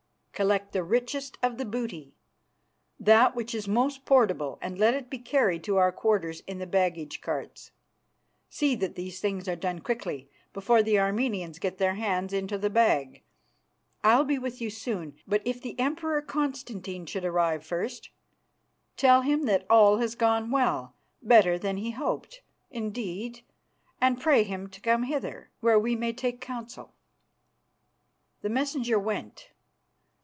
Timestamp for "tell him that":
18.97-19.67